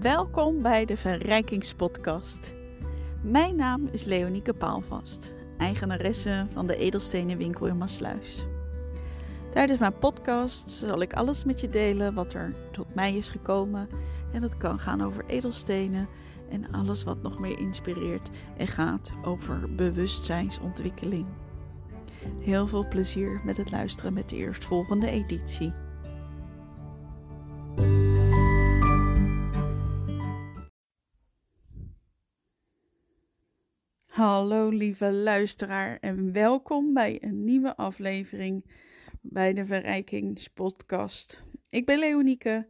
Welkom 0.00 0.62
bij 0.62 0.84
de 0.84 0.96
Verrijkingspodcast. 0.96 2.54
Mijn 3.22 3.56
naam 3.56 3.88
is 3.90 4.04
Leonieke 4.04 4.54
Paalvast, 4.54 5.34
eigenaresse 5.58 6.46
van 6.52 6.66
de 6.66 6.76
Edelstenenwinkel 6.76 7.66
in 7.66 7.78
Maasluis. 7.78 8.46
Tijdens 9.52 9.80
mijn 9.80 9.98
podcast 9.98 10.70
zal 10.70 11.02
ik 11.02 11.12
alles 11.12 11.44
met 11.44 11.60
je 11.60 11.68
delen 11.68 12.14
wat 12.14 12.32
er 12.32 12.54
tot 12.70 12.94
mij 12.94 13.14
is 13.16 13.28
gekomen. 13.28 13.88
En 14.32 14.40
dat 14.40 14.56
kan 14.56 14.78
gaan 14.78 15.02
over 15.02 15.24
edelstenen 15.26 16.08
en 16.50 16.72
alles 16.72 17.04
wat 17.04 17.22
nog 17.22 17.38
meer 17.38 17.58
inspireert 17.58 18.30
en 18.56 18.68
gaat 18.68 19.12
over 19.24 19.74
bewustzijnsontwikkeling. 19.74 21.26
Heel 22.40 22.66
veel 22.66 22.88
plezier 22.88 23.40
met 23.44 23.56
het 23.56 23.70
luisteren 23.70 24.12
met 24.12 24.28
de 24.28 24.36
eerstvolgende 24.36 25.10
editie. 25.10 25.72
Hallo 34.34 34.68
lieve 34.68 35.12
luisteraar 35.12 35.98
en 36.00 36.32
welkom 36.32 36.92
bij 36.92 37.22
een 37.22 37.44
nieuwe 37.44 37.76
aflevering 37.76 38.64
bij 39.20 39.52
de 39.52 39.64
Verrijkingspodcast. 39.64 41.46
Ik 41.70 41.86
ben 41.86 41.98
Leonieke, 41.98 42.66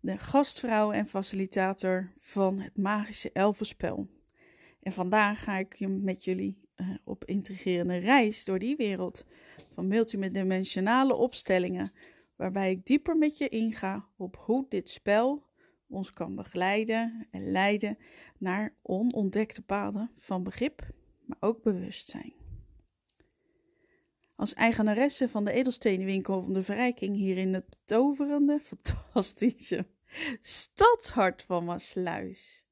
de 0.00 0.18
gastvrouw 0.18 0.92
en 0.92 1.06
facilitator 1.06 2.12
van 2.16 2.60
het 2.60 2.76
magische 2.76 3.30
elfenspel. 3.32 4.08
En 4.82 4.92
vandaag 4.92 5.42
ga 5.42 5.58
ik 5.58 5.88
met 5.88 6.24
jullie 6.24 6.58
uh, 6.76 6.88
op 7.04 7.24
intrigerende 7.24 7.96
reis 7.96 8.44
door 8.44 8.58
die 8.58 8.76
wereld 8.76 9.26
van 9.68 9.86
multidimensionale 9.86 11.14
opstellingen, 11.14 11.92
waarbij 12.36 12.70
ik 12.70 12.86
dieper 12.86 13.16
met 13.16 13.38
je 13.38 13.48
inga 13.48 14.08
op 14.16 14.36
hoe 14.36 14.66
dit 14.68 14.90
spel 14.90 15.50
ons 15.88 16.12
kan 16.12 16.34
begeleiden 16.34 17.26
en 17.30 17.50
leiden 17.50 17.98
naar 18.38 18.74
onontdekte 18.82 19.62
paden 19.62 20.10
van 20.14 20.42
begrip, 20.42 20.86
maar 21.24 21.36
ook 21.40 21.62
bewustzijn. 21.62 22.32
Als 24.36 24.54
eigenaresse 24.54 25.28
van 25.28 25.44
de 25.44 25.52
edelstenenwinkel 25.52 26.42
van 26.42 26.52
de 26.52 26.62
Verrijking 26.62 27.16
hier 27.16 27.36
in 27.36 27.54
het 27.54 27.78
toverende, 27.84 28.60
fantastische 28.60 29.86
stadshart 30.40 31.42
van 31.42 31.64
Maasluis. 31.64 32.64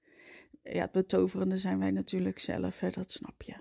Ja, 0.63 0.81
het 0.81 0.93
betoverende 0.93 1.59
zijn 1.59 1.79
wij 1.79 1.91
natuurlijk 1.91 2.39
zelf, 2.39 2.81
hè, 2.81 2.91
dat 2.91 3.13
snap 3.13 3.43
je. 3.43 3.57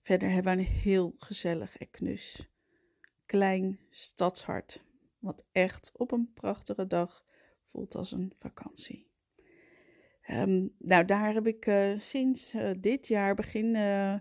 Verder 0.00 0.30
hebben 0.30 0.56
we 0.56 0.62
een 0.62 0.66
heel 0.66 1.14
gezellig 1.18 1.76
en 1.76 1.90
knus 1.90 2.48
klein 3.26 3.80
stadshart, 3.90 4.84
wat 5.18 5.44
echt 5.52 5.90
op 5.94 6.12
een 6.12 6.32
prachtige 6.34 6.86
dag 6.86 7.24
voelt 7.62 7.94
als 7.94 8.12
een 8.12 8.32
vakantie. 8.38 9.12
Um, 10.30 10.72
nou, 10.78 11.04
daar 11.04 11.34
heb 11.34 11.46
ik 11.46 11.66
uh, 11.66 11.98
sinds 11.98 12.54
uh, 12.54 12.70
dit 12.78 13.08
jaar, 13.08 13.34
begin 13.34 13.74
uh, 13.74 14.14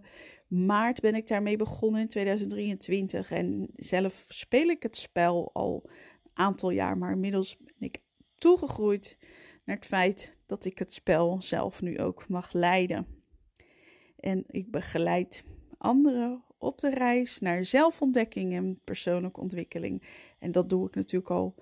maart, 0.48 1.02
ben 1.02 1.16
ik 1.16 1.28
daarmee 1.28 1.58
begonnen 1.58 2.02
in 2.02 2.08
2023. 2.08 3.32
En 3.32 3.70
zelf 3.76 4.26
speel 4.28 4.68
ik 4.68 4.84
het 4.84 4.98
spel 4.98 5.50
al 5.54 5.82
een 6.24 6.32
aantal 6.34 6.70
jaar, 6.70 6.98
maar 6.98 7.12
inmiddels 7.12 7.58
ben 7.58 7.74
ik 7.78 8.02
toegegroeid 8.36 9.18
naar 9.64 9.76
het 9.76 9.86
feit 9.86 10.38
dat 10.46 10.66
ik 10.66 10.80
het 10.80 10.94
spel 10.94 11.42
zelf 11.42 11.82
nu 11.82 12.00
ook 12.00 12.28
mag 12.28 12.54
leiden. 12.54 13.08
En 14.20 14.44
ik 14.48 14.72
begeleid 14.72 15.44
anderen 15.78 16.44
op 16.58 16.80
de 16.80 16.90
reis 16.90 17.40
naar 17.40 17.66
zelfontdekking 17.66 18.54
en 18.54 18.80
persoonlijke 18.84 19.40
ontwikkeling. 19.40 20.04
En 20.40 20.52
dat 20.52 20.70
doe 20.70 20.88
ik 20.88 20.96
natuurlijk 20.96 21.32
al 21.32 21.56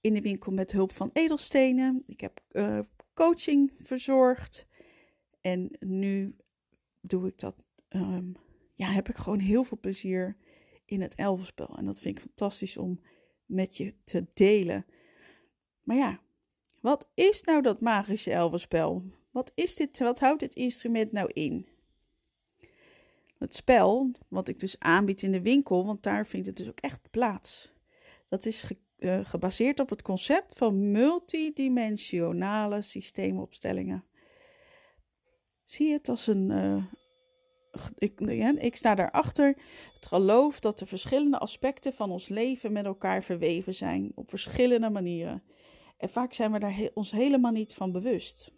in 0.00 0.14
de 0.14 0.20
winkel 0.20 0.52
met 0.52 0.72
hulp 0.72 0.92
van 0.92 1.10
edelstenen. 1.12 2.02
Ik 2.06 2.20
heb 2.20 2.40
coaching 3.18 3.72
verzorgd. 3.80 4.66
En 5.40 5.70
nu 5.80 6.36
doe 7.00 7.26
ik 7.26 7.38
dat. 7.38 7.56
Um, 7.88 8.36
ja, 8.74 8.90
heb 8.90 9.08
ik 9.08 9.16
gewoon 9.16 9.38
heel 9.38 9.64
veel 9.64 9.78
plezier 9.80 10.36
in 10.84 11.00
het 11.00 11.14
elfenspel. 11.14 11.76
En 11.76 11.84
dat 11.84 12.00
vind 12.00 12.16
ik 12.16 12.24
fantastisch 12.24 12.76
om 12.76 13.00
met 13.46 13.76
je 13.76 13.94
te 14.04 14.26
delen. 14.32 14.86
Maar 15.82 15.96
ja, 15.96 16.20
wat 16.80 17.08
is 17.14 17.42
nou 17.42 17.62
dat 17.62 17.80
magische 17.80 18.32
elfenspel? 18.32 19.04
Wat 19.30 19.52
is 19.54 19.74
dit? 19.74 19.98
Wat 19.98 20.18
houdt 20.18 20.40
dit 20.40 20.54
instrument 20.54 21.12
nou 21.12 21.30
in? 21.32 21.68
Het 23.38 23.54
spel, 23.54 24.10
wat 24.28 24.48
ik 24.48 24.60
dus 24.60 24.78
aanbied 24.78 25.22
in 25.22 25.32
de 25.32 25.42
winkel, 25.42 25.86
want 25.86 26.02
daar 26.02 26.26
vindt 26.26 26.46
het 26.46 26.56
dus 26.56 26.68
ook 26.68 26.80
echt 26.80 27.10
plaats. 27.10 27.72
Dat 28.28 28.46
is 28.46 28.70
uh, 28.98 29.20
gebaseerd 29.24 29.80
op 29.80 29.88
het 29.88 30.02
concept 30.02 30.58
van 30.58 30.90
multidimensionale 30.90 32.82
systeemopstellingen. 32.82 34.04
Zie 35.64 35.92
het 35.92 36.08
als 36.08 36.26
een. 36.26 36.50
Uh, 36.50 36.84
ik, 37.98 38.20
ik 38.60 38.76
sta 38.76 38.94
daarachter 38.94 39.56
het 39.94 40.06
geloof 40.06 40.60
dat 40.60 40.78
de 40.78 40.86
verschillende 40.86 41.38
aspecten 41.38 41.92
van 41.92 42.10
ons 42.10 42.28
leven 42.28 42.72
met 42.72 42.84
elkaar 42.84 43.22
verweven 43.22 43.74
zijn 43.74 44.12
op 44.14 44.28
verschillende 44.28 44.90
manieren. 44.90 45.42
En 45.96 46.08
vaak 46.08 46.32
zijn 46.32 46.52
we 46.52 46.58
daar 46.58 46.90
ons 46.94 47.10
helemaal 47.10 47.52
niet 47.52 47.74
van 47.74 47.92
bewust. 47.92 48.52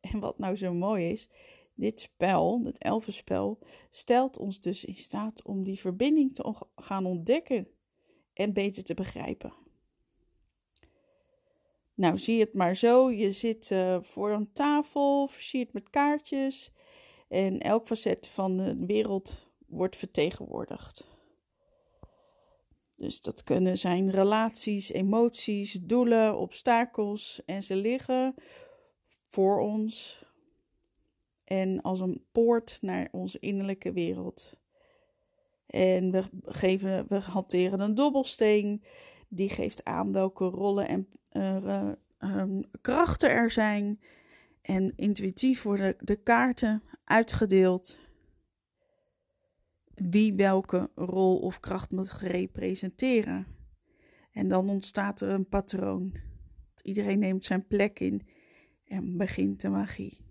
En 0.00 0.20
wat 0.20 0.38
nou 0.38 0.56
zo 0.56 0.74
mooi 0.74 1.08
is, 1.08 1.28
dit 1.74 2.00
spel, 2.00 2.60
het 2.64 2.78
elfenspel, 2.78 3.58
stelt 3.90 4.38
ons 4.38 4.60
dus 4.60 4.84
in 4.84 4.96
staat 4.96 5.42
om 5.44 5.62
die 5.62 5.80
verbinding 5.80 6.34
te 6.34 6.54
gaan 6.74 7.06
ontdekken 7.06 7.68
en 8.32 8.52
beter 8.52 8.84
te 8.84 8.94
begrijpen. 8.94 9.52
Nou, 11.96 12.18
zie 12.18 12.40
het 12.40 12.54
maar 12.54 12.76
zo. 12.76 13.10
Je 13.10 13.32
zit 13.32 13.70
uh, 13.70 13.98
voor 14.02 14.30
een 14.30 14.52
tafel, 14.52 15.26
versierd 15.26 15.72
met 15.72 15.90
kaartjes. 15.90 16.72
En 17.28 17.60
elk 17.60 17.86
facet 17.86 18.28
van 18.28 18.56
de 18.56 18.84
wereld 18.86 19.50
wordt 19.66 19.96
vertegenwoordigd. 19.96 21.06
Dus 22.96 23.20
dat 23.20 23.42
kunnen 23.42 23.78
zijn 23.78 24.10
relaties, 24.10 24.92
emoties, 24.92 25.72
doelen, 25.72 26.38
obstakels. 26.38 27.42
En 27.44 27.62
ze 27.62 27.76
liggen 27.76 28.34
voor 29.22 29.60
ons. 29.60 30.24
En 31.44 31.82
als 31.82 32.00
een 32.00 32.24
poort 32.32 32.78
naar 32.82 33.08
onze 33.12 33.38
innerlijke 33.38 33.92
wereld. 33.92 34.56
En 35.66 36.10
we, 36.10 36.22
geven, 36.44 37.06
we 37.08 37.18
hanteren 37.18 37.80
een 37.80 37.94
dobbelsteen. 37.94 38.82
Die 39.28 39.50
geeft 39.50 39.84
aan 39.84 40.12
welke 40.12 40.44
rollen 40.44 40.88
en 40.88 41.08
uh, 41.32 41.92
um, 42.18 42.64
krachten 42.80 43.30
er 43.30 43.50
zijn. 43.50 44.00
En 44.62 44.92
intuïtief 44.96 45.62
worden 45.62 45.96
de 45.98 46.16
kaarten 46.16 46.82
uitgedeeld. 47.04 48.00
Wie 49.94 50.34
welke 50.34 50.90
rol 50.94 51.38
of 51.38 51.60
kracht 51.60 51.90
moet 51.90 52.12
representeren. 52.12 53.46
En 54.32 54.48
dan 54.48 54.68
ontstaat 54.68 55.20
er 55.20 55.28
een 55.28 55.48
patroon. 55.48 56.14
Iedereen 56.82 57.18
neemt 57.18 57.44
zijn 57.44 57.66
plek 57.66 58.00
in 58.00 58.26
en 58.84 59.16
begint 59.16 59.60
de 59.60 59.68
magie. 59.68 60.24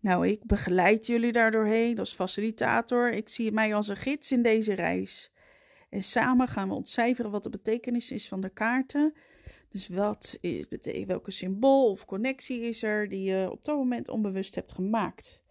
Nou, 0.00 0.28
ik 0.28 0.44
begeleid 0.44 1.06
jullie 1.06 1.32
daar 1.32 1.50
doorheen 1.50 1.98
als 1.98 2.14
facilitator. 2.14 3.12
Ik 3.12 3.28
zie 3.28 3.52
mij 3.52 3.74
als 3.74 3.88
een 3.88 3.96
gids 3.96 4.32
in 4.32 4.42
deze 4.42 4.74
reis. 4.74 5.32
En 5.96 6.02
samen 6.02 6.48
gaan 6.48 6.68
we 6.68 6.74
ontcijferen 6.74 7.30
wat 7.30 7.42
de 7.42 7.48
betekenis 7.48 8.10
is 8.10 8.28
van 8.28 8.40
de 8.40 8.48
kaarten. 8.48 9.14
Dus 9.68 9.88
wat 9.88 10.38
is, 10.40 10.66
welke 11.06 11.30
symbool 11.30 11.90
of 11.90 12.04
connectie 12.04 12.60
is 12.60 12.82
er 12.82 13.08
die 13.08 13.22
je 13.22 13.50
op 13.50 13.64
dat 13.64 13.76
moment 13.76 14.08
onbewust 14.08 14.54
hebt 14.54 14.72
gemaakt? 14.72 15.42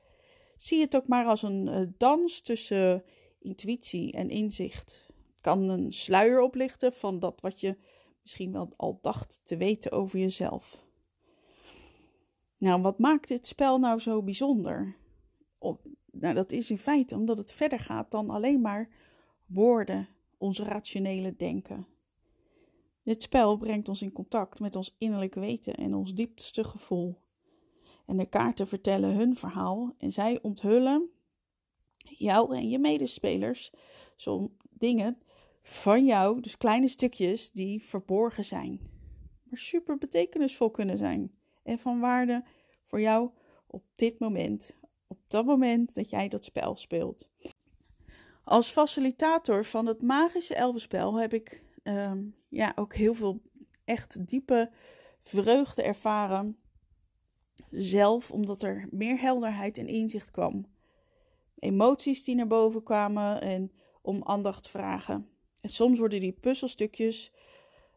Zie 0.57 0.81
het 0.81 0.95
ook 0.95 1.07
maar 1.07 1.25
als 1.25 1.43
een 1.43 1.67
uh, 1.67 1.81
dans 1.97 2.41
tussen 2.41 3.03
intuïtie 3.39 4.11
en 4.11 4.29
inzicht. 4.29 5.05
Het 5.07 5.41
kan 5.41 5.69
een 5.69 5.93
sluier 5.93 6.41
oplichten 6.41 6.93
van 6.93 7.19
dat 7.19 7.41
wat 7.41 7.59
je 7.59 7.77
misschien 8.21 8.51
wel 8.51 8.73
al 8.77 8.97
dacht 9.01 9.39
te 9.43 9.57
weten 9.57 9.91
over 9.91 10.19
jezelf. 10.19 10.85
Nou, 12.57 12.81
wat 12.81 12.99
maakt 12.99 13.27
dit 13.27 13.47
spel 13.47 13.79
nou 13.79 13.99
zo 13.99 14.23
bijzonder? 14.23 14.95
Nou, 16.11 16.33
dat 16.33 16.51
is 16.51 16.69
in 16.69 16.77
feite 16.77 17.15
omdat 17.15 17.37
het 17.37 17.51
verder 17.51 17.79
gaat 17.79 18.11
dan 18.11 18.29
alleen 18.29 18.61
maar 18.61 18.89
woorden, 19.45 20.14
ons 20.37 20.59
rationele 20.59 21.35
denken. 21.35 21.87
Dit 23.03 23.21
spel 23.21 23.57
brengt 23.57 23.89
ons 23.89 24.01
in 24.01 24.11
contact 24.11 24.59
met 24.59 24.75
ons 24.75 24.95
innerlijk 24.97 25.33
weten 25.33 25.75
en 25.75 25.93
ons 25.93 26.13
diepste 26.13 26.63
gevoel. 26.63 27.21
En 28.05 28.17
de 28.17 28.25
kaarten 28.25 28.67
vertellen 28.67 29.15
hun 29.15 29.35
verhaal 29.35 29.93
en 29.97 30.11
zij 30.11 30.41
onthullen 30.41 31.09
jou 31.97 32.55
en 32.55 32.69
je 32.69 32.79
medespelers 32.79 33.71
zo'n 34.15 34.57
dingen 34.69 35.17
van 35.61 36.05
jou, 36.05 36.41
dus 36.41 36.57
kleine 36.57 36.87
stukjes 36.87 37.51
die 37.51 37.83
verborgen 37.83 38.45
zijn, 38.45 38.79
maar 39.43 39.59
super 39.59 39.97
betekenisvol 39.97 40.71
kunnen 40.71 40.97
zijn 40.97 41.31
en 41.63 41.79
van 41.79 41.99
waarde 41.99 42.43
voor 42.85 43.01
jou 43.01 43.29
op 43.67 43.83
dit 43.93 44.19
moment, 44.19 44.75
op 45.07 45.19
dat 45.27 45.45
moment 45.45 45.95
dat 45.95 46.09
jij 46.09 46.27
dat 46.27 46.45
spel 46.45 46.75
speelt. 46.75 47.29
Als 48.45 48.71
facilitator 48.71 49.65
van 49.65 49.85
het 49.85 50.01
magische 50.01 50.55
elfenspel 50.55 51.19
heb 51.19 51.33
ik 51.33 51.63
um, 51.83 52.35
ja, 52.49 52.71
ook 52.75 52.95
heel 52.95 53.13
veel 53.13 53.41
echt 53.85 54.27
diepe 54.27 54.71
vreugde 55.21 55.83
ervaren 55.83 56.57
zelf 57.71 58.31
omdat 58.31 58.61
er 58.61 58.87
meer 58.91 59.19
helderheid 59.19 59.77
en 59.77 59.87
inzicht 59.87 60.31
kwam. 60.31 60.65
Emoties 61.59 62.23
die 62.23 62.35
naar 62.35 62.47
boven 62.47 62.83
kwamen 62.83 63.41
en 63.41 63.71
om 64.01 64.23
aandacht 64.23 64.69
vragen. 64.69 65.29
En 65.61 65.69
soms 65.69 65.99
worden 65.99 66.19
die 66.19 66.37
puzzelstukjes 66.39 67.31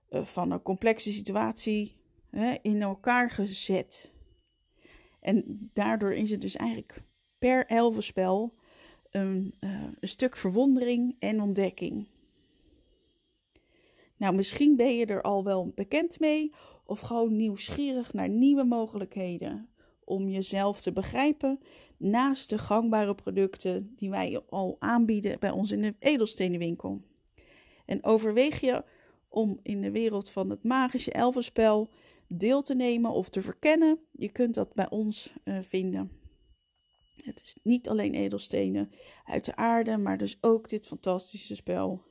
eh, 0.08 0.24
van 0.24 0.50
een 0.50 0.62
complexe 0.62 1.12
situatie 1.12 1.96
in 2.62 2.82
elkaar 2.82 3.30
gezet. 3.30 4.12
En 5.20 5.70
daardoor 5.72 6.14
is 6.14 6.30
het 6.30 6.40
dus 6.40 6.56
eigenlijk 6.56 7.02
per 7.38 7.66
elfenspel 7.66 8.57
een, 9.10 9.54
uh, 9.60 9.70
een 10.00 10.08
stuk 10.08 10.36
verwondering 10.36 11.16
en 11.18 11.42
ontdekking. 11.42 12.06
Nou, 14.16 14.34
misschien 14.34 14.76
ben 14.76 14.96
je 14.96 15.06
er 15.06 15.22
al 15.22 15.44
wel 15.44 15.72
bekend 15.74 16.20
mee 16.20 16.52
of 16.84 17.00
gewoon 17.00 17.36
nieuwsgierig 17.36 18.12
naar 18.12 18.28
nieuwe 18.28 18.64
mogelijkheden 18.64 19.68
om 20.04 20.28
jezelf 20.28 20.80
te 20.80 20.92
begrijpen 20.92 21.60
naast 21.96 22.50
de 22.50 22.58
gangbare 22.58 23.14
producten 23.14 23.92
die 23.96 24.10
wij 24.10 24.40
al 24.48 24.76
aanbieden 24.78 25.38
bij 25.38 25.50
ons 25.50 25.70
in 25.70 25.82
de 25.82 25.94
edelstenenwinkel. 25.98 27.00
En 27.84 28.04
overweeg 28.04 28.60
je 28.60 28.84
om 29.28 29.60
in 29.62 29.80
de 29.80 29.90
wereld 29.90 30.30
van 30.30 30.50
het 30.50 30.64
magische 30.64 31.12
elfenspel 31.12 31.90
deel 32.26 32.62
te 32.62 32.74
nemen 32.74 33.10
of 33.10 33.28
te 33.28 33.42
verkennen? 33.42 33.98
Je 34.12 34.32
kunt 34.32 34.54
dat 34.54 34.74
bij 34.74 34.90
ons 34.90 35.32
uh, 35.44 35.58
vinden. 35.60 36.17
Het 37.24 37.42
is 37.42 37.56
niet 37.62 37.88
alleen 37.88 38.14
edelstenen 38.14 38.90
uit 39.24 39.44
de 39.44 39.56
aarde, 39.56 39.96
maar 39.96 40.18
dus 40.18 40.38
ook 40.40 40.68
dit 40.68 40.86
fantastische 40.86 41.54
spel. 41.54 42.02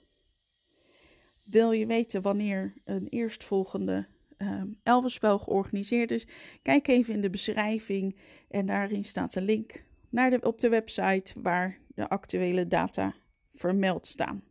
Wil 1.43 1.71
je 1.71 1.85
weten 1.85 2.21
wanneer 2.21 2.73
een 2.83 3.07
eerstvolgende 3.07 4.07
uh, 4.37 4.61
elfenspel 4.83 5.39
georganiseerd 5.39 6.11
is? 6.11 6.27
Kijk 6.61 6.87
even 6.87 7.13
in 7.13 7.21
de 7.21 7.29
beschrijving 7.29 8.17
en 8.49 8.65
daarin 8.65 9.03
staat 9.03 9.35
een 9.35 9.43
link 9.43 9.85
naar 10.09 10.29
de, 10.29 10.41
op 10.41 10.59
de 10.59 10.69
website 10.69 11.41
waar 11.41 11.79
de 11.87 12.09
actuele 12.09 12.67
data 12.67 13.15
vermeld 13.53 14.07
staan. 14.07 14.43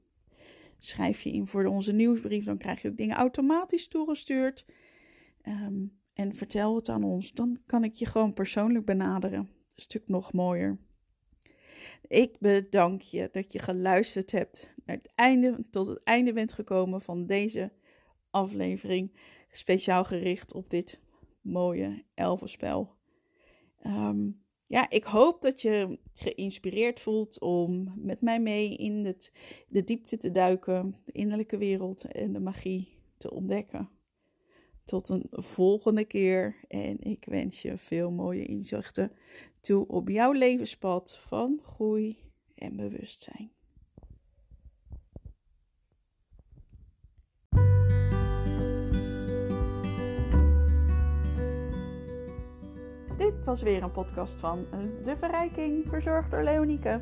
Schrijf 0.79 1.23
je 1.23 1.33
in 1.33 1.47
voor 1.47 1.65
onze 1.65 1.93
nieuwsbrief, 1.93 2.45
dan 2.45 2.59
krijg 2.59 2.83
je 2.83 2.89
ook 2.89 2.97
dingen 2.97 3.17
automatisch 3.17 3.89
toegestuurd. 3.89 4.67
Um, 5.49 5.99
en 6.13 6.35
vertel 6.35 6.75
het 6.75 6.89
aan 6.89 7.05
ons, 7.05 7.33
dan 7.33 7.59
kan 7.67 7.85
ik 7.85 7.95
je 7.95 8.07
gewoon 8.07 8.33
persoonlijk 8.33 8.85
benaderen. 8.85 9.51
Stuk 9.77 10.09
nog 10.09 10.33
mooier. 10.33 10.79
Ik 12.09 12.39
bedank 12.39 13.03
je 13.03 13.29
dat 13.33 13.53
je 13.53 13.59
geluisterd 13.59 14.31
hebt 14.31 14.75
naar 14.85 14.97
het 14.97 15.11
einde, 15.15 15.59
tot 15.71 15.87
het 15.87 16.03
einde 16.03 16.33
bent 16.33 16.53
gekomen 16.53 17.03
van 17.03 17.27
deze 17.27 17.73
aflevering. 18.31 19.17
Speciaal 19.51 20.05
gericht 20.05 20.55
op 20.55 20.71
dit 20.71 21.01
mooie 21.41 22.05
elfenspel. 22.15 22.95
Um, 23.87 24.45
ja, 24.65 24.91
ik 24.91 25.05
hoop 25.05 25.43
dat 25.43 25.63
je 25.63 25.99
geïnspireerd 26.15 27.01
voelt 27.01 27.41
om 27.41 27.93
met 27.97 28.21
mij 28.21 28.41
mee 28.41 28.77
in 28.77 29.05
het, 29.05 29.33
de 29.69 29.85
diepte 29.85 30.17
te 30.17 30.31
duiken, 30.31 30.95
de 31.05 31.13
innerlijke 31.13 31.57
wereld 31.57 32.05
en 32.05 32.33
de 32.33 32.41
magie 32.41 32.89
te 33.17 33.31
ontdekken. 33.31 33.96
Tot 34.87 35.09
een 35.09 35.27
volgende 35.31 36.05
keer 36.05 36.57
en 36.69 37.01
ik 37.01 37.25
wens 37.25 37.63
je 37.63 37.79
veel 37.79 38.11
mooie 38.11 38.45
inzichten 38.45 39.13
toe 39.61 39.87
op 39.87 40.09
jouw 40.09 40.33
levenspad 40.33 41.17
van 41.17 41.61
groei 41.63 42.19
en 42.55 42.77
bewustzijn. 42.77 43.51
Dit 53.17 53.45
was 53.45 53.63
weer 53.63 53.83
een 53.83 53.93
podcast 53.93 54.35
van 54.35 54.67
De 55.03 55.17
Verrijking, 55.19 55.89
verzorgd 55.89 56.31
door 56.31 56.43
Leonieke. 56.43 57.01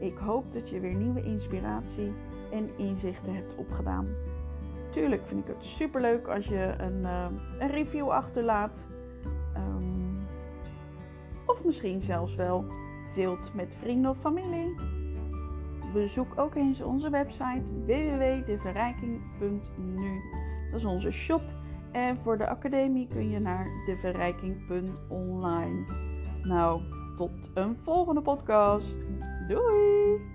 Ik 0.00 0.14
hoop 0.14 0.52
dat 0.52 0.68
je 0.68 0.80
weer 0.80 0.94
nieuwe 0.94 1.22
inspiratie 1.22 2.12
en 2.50 2.78
inzichten 2.78 3.34
hebt 3.34 3.54
opgedaan. 3.56 4.33
Tuurlijk 4.94 5.26
vind 5.26 5.40
ik 5.40 5.46
het 5.54 5.64
superleuk 5.64 6.26
als 6.26 6.46
je 6.46 6.74
een, 6.78 7.00
uh, 7.00 7.26
een 7.58 7.70
review 7.70 8.08
achterlaat. 8.08 8.84
Um, 9.56 10.26
of 11.46 11.64
misschien 11.64 12.02
zelfs 12.02 12.34
wel 12.34 12.64
deelt 13.14 13.54
met 13.54 13.76
vrienden 13.78 14.10
of 14.10 14.18
familie. 14.18 14.74
Bezoek 15.92 16.32
ook 16.36 16.54
eens 16.54 16.80
onze 16.80 17.10
website 17.10 17.62
www.deverrijking.nu. 17.86 20.20
Dat 20.70 20.80
is 20.80 20.86
onze 20.86 21.10
shop 21.10 21.42
en 21.92 22.16
voor 22.16 22.38
de 22.38 22.48
academie 22.48 23.06
kun 23.06 23.30
je 23.30 23.38
naar 23.38 23.66
deverrijking.online. 23.86 25.84
Nou, 26.42 26.80
tot 27.16 27.50
een 27.54 27.76
volgende 27.76 28.22
podcast. 28.22 28.96
Doei! 29.48 30.33